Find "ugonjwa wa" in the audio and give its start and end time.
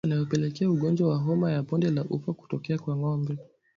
0.69-1.17